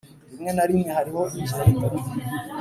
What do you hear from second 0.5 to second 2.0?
na rimwe hariho ingendo